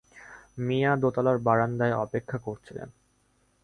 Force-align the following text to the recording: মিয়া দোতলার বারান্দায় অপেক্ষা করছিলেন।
মিয়া 0.57 0.91
দোতলার 0.95 1.37
বারান্দায় 1.37 1.95
অপেক্ষা 1.95 2.37
করছিলেন। 2.37 2.89